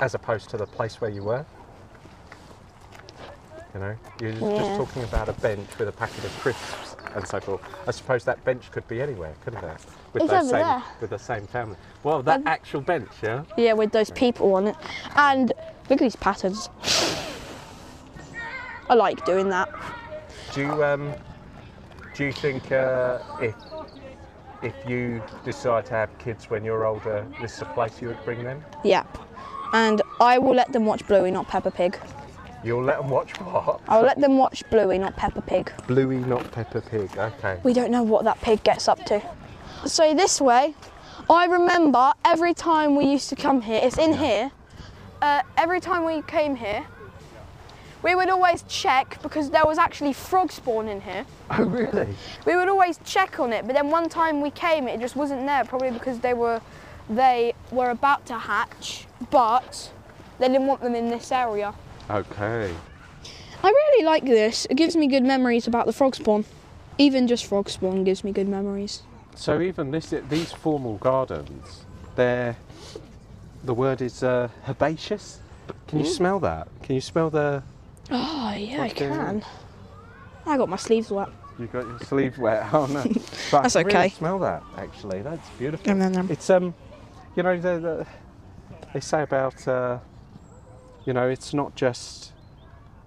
[0.00, 1.44] as opposed to the place where you were
[3.74, 4.76] you know you're just Yeah.
[4.76, 8.44] talking about a bench with a packet of crisps and so forth i suppose that
[8.44, 9.80] bench could be anywhere couldn't it
[10.16, 10.82] with It's those same there.
[11.00, 14.68] with the same family well that Um, actual bench yeah Yeah, with those people on
[14.68, 14.76] it.
[15.14, 15.48] And
[15.90, 16.70] look at these patterns.
[18.88, 19.68] I like doing that.
[20.54, 21.12] do you um
[22.14, 23.54] do you think uh, if
[24.62, 28.24] if you decide to have kids when you're older this is a place you would
[28.24, 29.18] bring them Yep.
[29.72, 31.98] And I will let them watch Bluey, not Peppa Pig.
[32.62, 33.80] You'll let them watch what?
[33.88, 35.72] I will let them watch Bluey, not Peppa Pig.
[35.88, 37.10] Bluey, not Peppa Pig.
[37.18, 37.58] Okay.
[37.64, 39.20] We don't know what that pig gets up to.
[39.84, 40.74] So this way,
[41.28, 44.50] I remember every time we used to come here, it's in here,
[45.22, 46.84] uh, every time we came here,
[48.02, 51.26] we would always check because there was actually frog spawn in here.
[51.50, 52.08] Oh, really?
[52.44, 55.46] We would always check on it, but then one time we came, it just wasn't
[55.46, 56.60] there, probably because they were
[57.08, 59.92] they were about to hatch, but
[60.38, 61.72] they didn't want them in this area.
[62.10, 62.74] Okay.
[63.62, 64.66] I really like this.
[64.68, 66.44] It gives me good memories about the frog spawn.
[66.98, 69.02] Even just frog spawn gives me good memories.
[69.36, 71.84] So even this, these formal gardens,
[72.16, 72.56] they're
[73.62, 75.40] the word is uh, herbaceous.
[75.88, 76.68] Can you smell that?
[76.82, 77.62] Can you smell the?
[78.10, 79.44] Oh yeah, I can.
[80.46, 81.28] I got my sleeves wet.
[81.58, 82.72] You got your sleeves wet.
[82.72, 83.02] Oh no.
[83.50, 83.98] But That's I can okay.
[83.98, 85.22] Really smell that actually.
[85.22, 85.94] That's beautiful.
[85.94, 86.30] Nom.
[86.30, 86.74] It's um,
[87.36, 88.06] you know the, the
[88.92, 89.98] they say about uh,
[91.04, 92.32] you know it's not just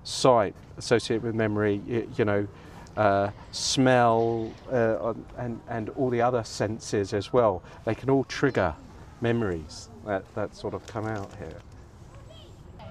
[0.04, 1.82] sight associated with memory.
[1.88, 2.48] You, you know.
[3.00, 7.64] Uh, smell uh, and and all the other senses as well.
[7.86, 8.76] They can all trigger
[9.22, 11.60] memories that, that sort of come out here.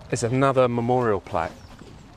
[0.08, 1.52] There's another memorial plaque.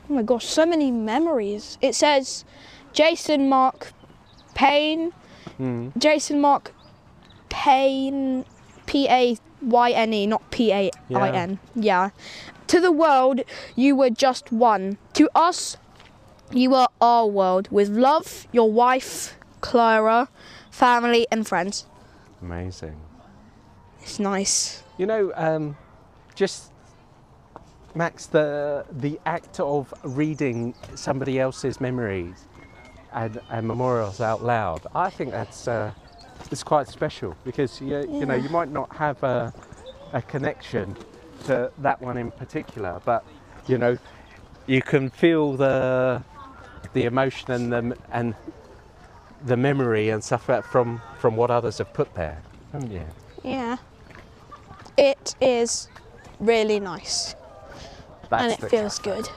[0.09, 1.77] Oh my gosh, so many memories.
[1.81, 2.45] It says
[2.93, 3.91] Jason Mark
[4.55, 5.11] Payne.
[5.59, 5.91] Mm.
[5.97, 6.73] Jason Mark
[7.49, 8.45] Payne,
[8.85, 11.59] P A Y N E, not P A I N.
[11.75, 12.11] Yeah.
[12.67, 13.41] To the world,
[13.75, 14.97] you were just one.
[15.15, 15.75] To us,
[16.53, 17.67] you are our world.
[17.71, 20.29] With love, your wife, Clara,
[20.69, 21.85] family, and friends.
[22.41, 22.99] Amazing.
[24.01, 24.83] It's nice.
[24.97, 25.77] You know, um,
[26.35, 26.71] just
[27.93, 32.47] Max, the the act of reading somebody else's memories
[33.13, 35.91] and, and memorials out loud, I think that's uh,
[36.49, 39.53] it's quite special because you, you know you might not have a,
[40.13, 40.95] a connection
[41.45, 43.25] to that one in particular, but
[43.67, 43.97] you know
[44.67, 46.23] you can feel the
[46.93, 48.35] the emotion and the and
[49.45, 53.05] the memory and stuff from from what others have put there, haven't you?
[53.43, 53.77] Yeah.
[54.97, 55.87] It is
[56.39, 57.35] really nice
[58.29, 59.29] That's and it feels good.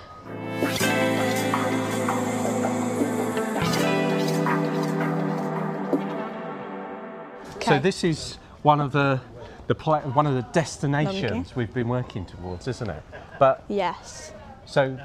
[7.61, 9.21] So this is one of the
[9.67, 13.03] the one of the destinations we've been working towards, isn't it?
[13.39, 14.33] But Yes.
[14.67, 14.99] so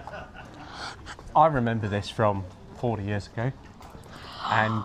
[1.36, 2.44] I remember this from
[2.80, 3.52] 40 years ago,
[4.48, 4.84] and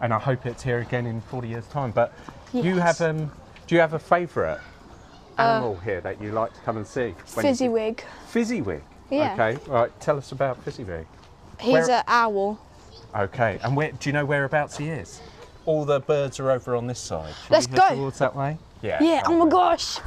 [0.00, 1.90] and I hope it's here again in 40 years' time.
[1.92, 2.12] But
[2.52, 3.30] you have um,
[3.66, 4.60] do you have a favourite
[5.38, 7.14] animal here that you like to come and see?
[7.26, 8.00] Fizzywig.
[8.32, 8.82] Fizzywig.
[9.10, 9.32] Yeah.
[9.34, 9.58] Okay.
[9.68, 10.00] All right.
[10.00, 11.06] Tell us about Fizzywig.
[11.60, 12.58] He's Where- an owl.
[13.14, 13.58] Okay.
[13.62, 15.20] And where do you know whereabouts he is?
[15.66, 17.32] All the birds are over on this side.
[17.46, 17.88] Shall Let's go.
[17.94, 18.58] towards that way.
[18.82, 19.02] Yeah.
[19.02, 19.98] Yeah, oh my gosh.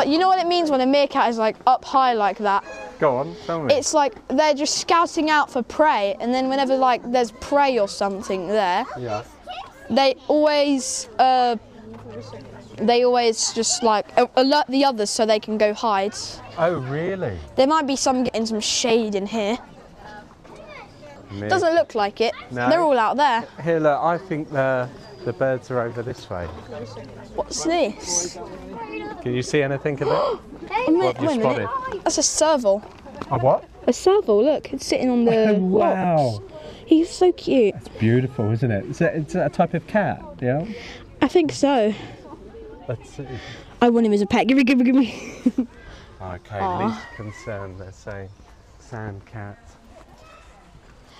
[0.00, 2.64] But you know what it means when a meerkat is like up high like that?
[2.98, 3.36] Go on.
[3.44, 3.74] Tell me.
[3.74, 7.86] It's like they're just scouting out for prey, and then whenever like there's prey or
[7.86, 9.24] something there, yeah.
[9.90, 11.56] they always uh,
[12.76, 16.14] they always just like alert the others so they can go hide.
[16.56, 17.38] Oh, really?
[17.56, 19.58] There might be some getting some shade in here.
[21.46, 22.32] Doesn't look like it.
[22.50, 22.70] No.
[22.70, 23.46] They're all out there.
[23.62, 24.88] Here, look, I think the
[25.26, 26.46] the birds are over this way.
[27.34, 28.38] What's this?
[29.22, 30.70] Can you see anything of it?
[30.70, 31.68] Wait, What have you wait minute.
[31.68, 32.02] spotted?
[32.04, 32.82] That's a serval.
[33.30, 33.64] A what?
[33.86, 36.40] A serval, look, it's sitting on the rocks.
[36.86, 37.74] He's so cute.
[37.76, 38.84] It's beautiful, isn't it?
[38.86, 40.64] It's a, it's a type of cat, yeah?
[41.22, 41.94] I think so.
[42.88, 43.26] Let's see.
[43.80, 44.46] I want him as a pet.
[44.48, 45.66] Give me, give me, give me.
[46.22, 46.86] Okay, Aw.
[46.86, 48.28] least concern, they're saying.
[48.78, 49.56] Sand cat.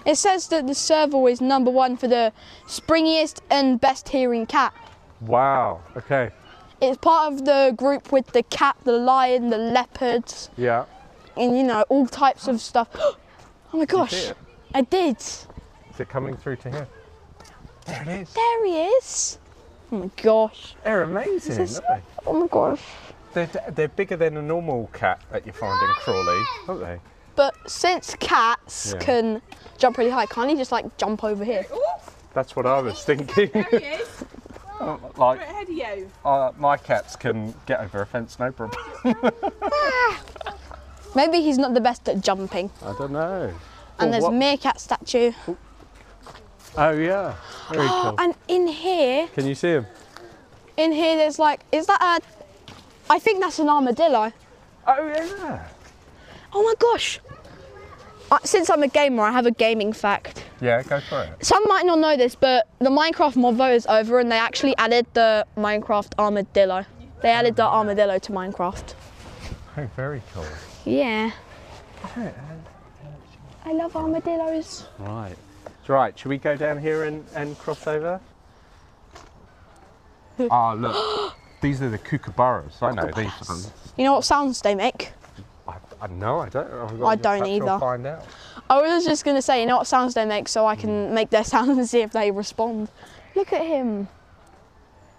[0.05, 2.35] It says that the serval is number one for the
[2.67, 4.75] springiest and best hearing cat.
[5.23, 6.33] Wow, okay.
[6.81, 10.51] It's part of the group with the cat, the lion, the leopards.
[10.57, 10.85] Yeah.
[11.37, 12.89] and you know, all types of stuff.
[13.73, 14.37] Oh my gosh, it?
[14.75, 15.17] I did.
[15.19, 15.47] Is
[16.01, 16.89] it coming through to here?
[17.87, 18.33] There it is.
[18.35, 19.39] There he is.
[19.93, 20.75] Oh my gosh.
[20.83, 22.11] They're amazing, this- aren't they?
[22.27, 22.83] Oh my gosh.
[23.33, 23.47] they?
[23.47, 26.99] They're, they're bigger than a normal cat that you find in Crawley, aren't they?
[27.37, 28.99] But since cats Yeah.
[29.05, 29.43] can
[29.79, 31.65] jump really high, can't he just like jump over here?
[32.35, 33.29] That's what I was thinking.
[33.29, 34.07] Straight like, ahead
[34.81, 36.11] of you.
[36.25, 38.81] uh, my cats can get over a fence, no problem.
[41.15, 42.71] Maybe he's not the best at jumping.
[42.85, 43.53] I don't know.
[43.99, 45.33] And Oh, there's what- a meerkat statue.
[46.79, 47.35] Oh yeah,
[47.73, 48.15] very cool.
[48.19, 49.87] And in here, Can you see him?
[50.77, 52.21] in here, there's like, is that a?
[53.13, 54.33] I think that's an armadillo.
[54.87, 55.67] Oh yeah.
[56.53, 57.19] Oh my gosh.
[58.45, 60.45] Since I'm a gamer, I have a gaming fact.
[60.61, 61.45] Yeah, go for it.
[61.45, 64.77] Some might not know this, but the Minecraft Mob Vote is over and they actually
[64.77, 66.85] added the Minecraft armadillo.
[67.23, 68.95] They added the armadillo to Minecraft.
[69.77, 70.47] Oh, very cool.
[70.85, 71.31] Yeah.
[73.65, 74.87] I love armadillos.
[74.99, 75.37] Right.
[75.89, 76.17] Right.
[76.17, 78.21] Should we go down here and, and cross over?
[80.51, 81.35] Ah, look.
[81.61, 82.81] These are the kookaburras.
[82.81, 83.71] I know these ones.
[83.99, 85.13] You know what sounds they make?
[86.01, 86.41] I, I know.
[86.41, 87.03] I don't.
[87.05, 87.79] I don't either.
[87.79, 88.27] Find out.
[88.69, 91.15] I was just gonna say, you know what sounds they make, so I can hmm.
[91.15, 92.91] make their sounds and see if they respond.
[93.35, 94.09] Look at him.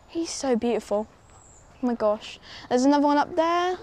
[0.08, 1.08] He's so beautiful.
[1.82, 2.40] Oh my gosh.
[2.70, 3.78] There's another one up there.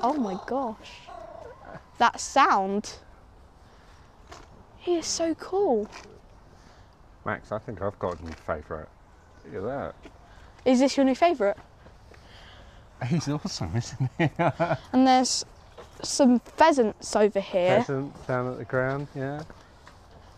[0.00, 0.90] Oh my gosh.
[1.98, 2.94] That sound.
[4.78, 5.88] He is so cool.
[7.24, 8.88] Max, I think I've got a new favourite.
[9.44, 9.94] Look at that.
[10.64, 11.56] Is this your new favourite?
[13.00, 13.06] That.
[13.08, 14.30] He's awesome, isn't he?
[14.92, 15.44] And there's
[16.02, 17.78] some pheasants over here.
[17.78, 19.42] Pheasants down at the ground, yeah.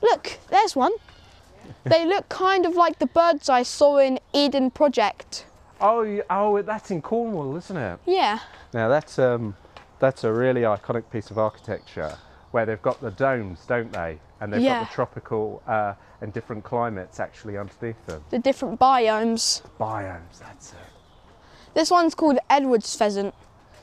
[0.02, 0.92] Look, there's one.
[1.84, 5.44] They look kind of like the birds I saw in Eden Project.
[5.80, 7.98] Oh, oh, that's in Cornwall, isn't it?
[8.06, 8.40] Yeah.
[8.72, 9.56] Now that's um,
[9.98, 12.16] that's a really iconic piece of architecture
[12.50, 14.18] where they've got the domes, don't they?
[14.40, 14.80] And they've Yeah.
[14.80, 18.24] got the tropical uh, and different climates actually underneath them.
[18.30, 19.62] The different biomes.
[19.78, 20.78] Biomes, that's it.
[21.74, 23.34] This one's called Edward's pheasant.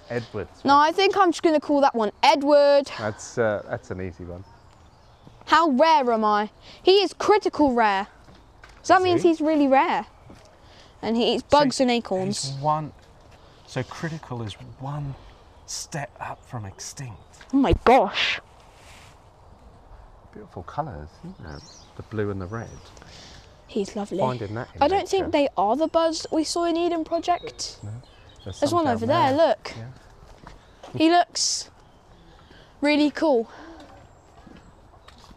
[0.10, 0.64] Edwards.
[0.64, 2.90] No, I think I'm just going to call that one Edward.
[2.98, 4.44] That's uh, that's an easy one.
[5.46, 6.50] How rare am I?
[6.84, 8.08] He is critical rare.
[8.84, 9.30] So that means he?
[9.30, 10.06] he's really rare.
[11.02, 12.52] And he eats bugs and acorns.
[12.52, 12.92] He's one.
[13.66, 15.14] So critical is one
[15.66, 17.14] step up from extinct.
[17.54, 18.40] Oh my gosh.
[20.34, 21.64] Beautiful colours, isn't it?
[21.96, 22.70] The blue and the red.
[23.68, 24.20] He's lovely.
[24.20, 24.70] Finding that.
[24.80, 27.80] I don't think they are the birds that we saw in Eden Project.
[28.44, 29.74] There's some one over there, look.
[29.78, 30.52] Yeah.
[30.98, 31.70] He looks
[32.82, 33.50] really cool.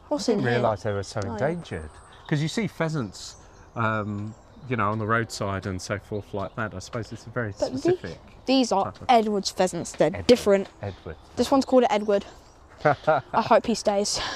[0.09, 1.91] What's I didn't realise they were so endangered.
[2.25, 3.37] Because you see pheasants,
[3.75, 4.35] um,
[4.69, 6.73] you know, on the roadside and so forth like that.
[6.75, 8.19] I suppose it's a very But the- specific.
[8.47, 9.93] These are Edward's pheasants.
[9.93, 10.27] They're Edward.
[10.27, 10.69] different.
[10.83, 11.17] Edward.
[11.37, 12.25] This one's called Edward.
[12.85, 14.21] I hope he stays.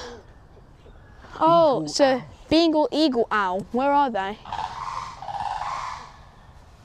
[1.40, 2.22] Oh, so
[2.54, 3.66] Bengal Eagle Owl.
[3.72, 4.38] Where are they?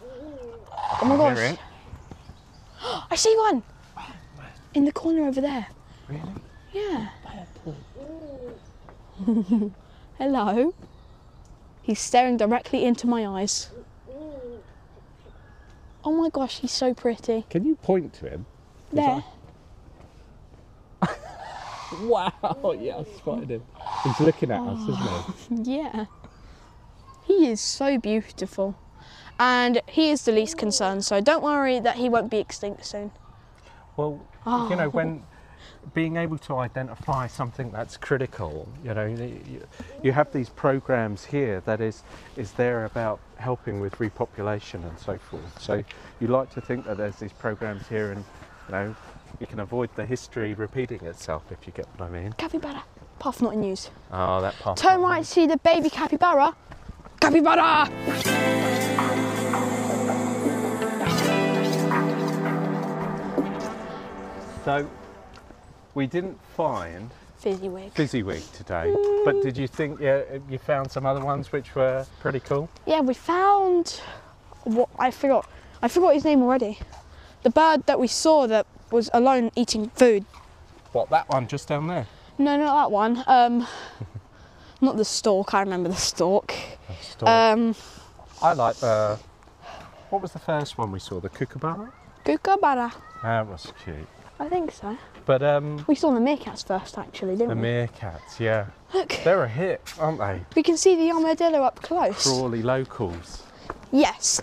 [0.02, 1.60] Oh my gosh.
[3.12, 3.62] I see one!
[4.74, 5.68] In the corner over there.
[6.08, 6.24] Really?
[6.74, 7.10] Yeah.
[10.18, 10.74] Hello.
[11.84, 13.70] He's staring directly into my eyes.
[16.04, 17.46] Oh my gosh, he's so pretty.
[17.48, 18.48] Can you point to him?
[18.92, 19.24] There.
[21.92, 22.32] Wow,
[22.80, 23.64] yeah, I spotted him.
[24.04, 25.06] He's looking at us, isn't he?
[25.08, 25.24] Oh,
[25.64, 26.06] yeah.
[27.24, 28.76] He is so beautiful.
[29.40, 33.12] And he is the least concerned, so don't worry that he won't be extinct soon.
[33.96, 34.20] Well,
[34.70, 35.36] you know, when oh.
[35.94, 39.18] being able to identify something that's critical, you know, you,
[39.50, 39.68] you-
[40.02, 42.04] you have these programs here that is
[42.38, 45.62] is there about helping with repopulation and so forth.
[45.62, 45.84] So
[46.22, 48.24] you like to think that there's these programs here, and
[48.68, 48.96] you know,
[49.40, 52.34] you can avoid the history repeating itself if you get what I mean.
[52.34, 52.84] Capybara.
[53.20, 53.90] Path not in use.
[54.12, 54.78] Oh, ah, that part.
[54.78, 56.56] Turn right, see the baby capybara.
[57.20, 57.90] Capybara!
[64.64, 64.88] So
[65.96, 67.10] we didn't find
[67.42, 67.94] Fizzywig.
[67.94, 68.94] Fizzywig today,
[69.26, 72.70] but did you think yeah, you found some other ones which were pretty cool?
[72.86, 74.02] Yeah, we found
[74.64, 75.50] what I forgot.
[75.82, 76.78] I forgot his name already.
[77.44, 80.26] The bird that we saw that was alone eating food.
[80.92, 82.08] What that one just down there?
[82.38, 83.24] No, not that one.
[83.28, 83.68] Um,
[84.82, 85.54] not the stork.
[85.54, 86.54] I remember the stork.
[87.02, 87.30] Stork.
[87.30, 87.76] Um,
[88.42, 89.20] I like the.
[90.10, 91.20] What was the first one we saw?
[91.20, 91.92] The kookaburra.
[92.26, 92.92] kookaburra.
[93.22, 94.08] That was cute.
[94.40, 94.98] I think so.
[95.26, 97.62] But um, We saw the meerkats first, actually, didn't the we?
[97.62, 100.42] meerkats, yeah, Look, they're a hit, aren't they?
[100.56, 102.24] we can see the armadillo up close.
[102.24, 103.44] Crawley locals.
[103.92, 104.42] Yes.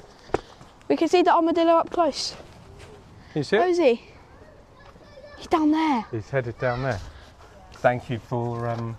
[0.88, 2.36] We can see the armadillo up close.
[3.34, 3.56] You see?
[3.56, 4.02] Where is he?
[5.36, 6.04] He's down there.
[6.10, 7.00] He's headed down there.
[7.74, 8.96] Thank you for um,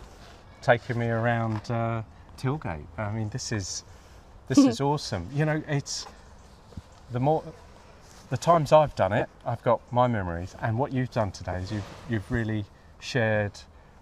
[0.62, 2.04] taking me around uh,
[2.38, 2.86] Tilgate.
[2.98, 3.84] I mean, this is
[4.48, 5.28] this is awesome.
[5.34, 6.06] You know, it's
[7.12, 7.44] the more
[8.30, 11.72] the times I've done it, I've got my memories, and what you've done today is
[11.72, 12.66] you've you've really
[13.00, 13.54] shared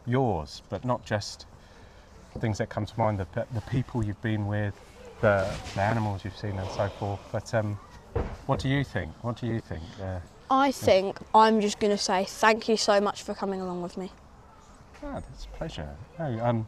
[0.06, 1.46] yours, but not just
[2.40, 4.74] things that come to mind, the, the people you've been with,
[5.22, 7.20] the, the animals you've seen, and so forth.
[7.32, 7.80] But um,
[8.46, 9.12] what do you think?
[9.22, 9.84] What do you think?
[10.02, 10.20] Uh,
[10.50, 13.98] I think I'm just going to say thank you so much for coming along with
[13.98, 14.12] me.
[15.04, 15.90] Ah, that's a pleasure.
[16.20, 16.68] No, um,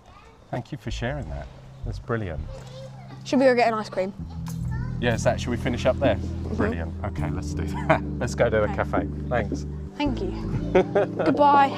[0.51, 1.47] thank you for sharing that.
[1.85, 2.41] That's brilliant.
[3.23, 4.13] Should we go get an ice cream?
[4.99, 6.15] Yeah, is that, should we finish up there?
[6.53, 6.93] Brilliant.
[7.05, 8.01] Okay, let's do that.
[8.19, 8.75] let's go to the Okay.
[8.75, 9.07] cafe.
[9.29, 9.65] Thanks.
[9.95, 10.31] Thank you.
[10.73, 11.69] Goodbye.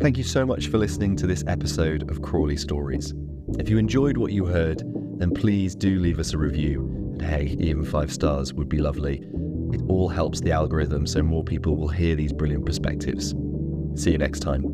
[0.00, 3.12] Thank you so much for listening to this episode of Crawley Stories.
[3.56, 4.82] If you enjoyed what you heard,
[5.18, 6.82] then please do leave us a review.
[7.12, 9.26] And hey, even five stars would be lovely.
[9.72, 13.34] It all helps the algorithm so more people will hear these brilliant perspectives.
[13.94, 14.64] See you next time.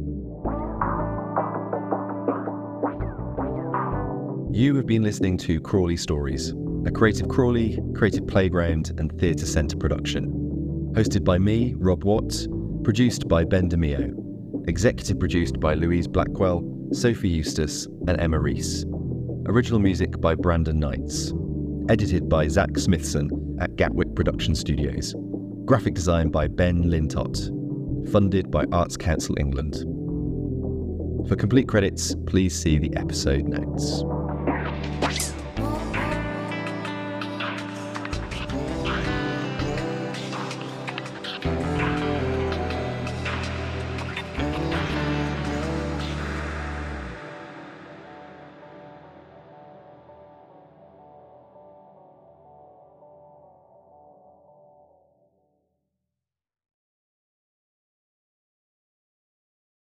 [4.52, 6.52] You have been listening to Crawley Stories,
[6.86, 10.92] a Creative Crawley, Creative Playground, and Theatre Centre production.
[10.94, 12.46] Hosted by me, Rob Watts,
[12.82, 14.12] produced by Ben Di Meo.
[14.68, 16.60] Executive produced by Louise Blackwell,
[16.94, 18.86] Sophie Eustace, and Emma Rees.
[19.46, 21.32] Original music by Brandon Knights.
[21.88, 25.12] Edited by Zach Smithson at Gatwick Production Studios.
[25.64, 27.50] Graphic design by Ben Lintott.
[28.12, 29.74] Funded by Arts Council England.
[31.28, 34.04] For complete credits, please see the episode notes.